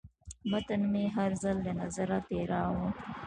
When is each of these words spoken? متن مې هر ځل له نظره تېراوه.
متن 0.51 0.81
مې 0.91 1.03
هر 1.15 1.31
ځل 1.41 1.57
له 1.65 1.73
نظره 1.81 2.17
تېراوه. 2.27 2.87